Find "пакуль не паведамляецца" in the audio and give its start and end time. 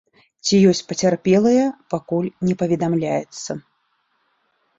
1.91-3.51